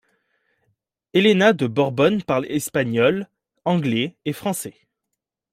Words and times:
Elena 1.13 1.53
de 1.53 1.67
Borbón 1.67 2.23
parle 2.23 2.47
espagnol, 2.47 3.27
anglais 3.65 4.17
et 4.25 4.33
français. 4.33 4.87